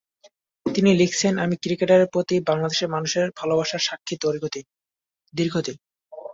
[0.65, 4.15] তিনি লিখেছেন, আমি ক্রিকেটের প্রতি বাংলাদেশের মানুষের ভালোবাসার সাক্ষী
[5.33, 5.77] দীর্ঘ দিন।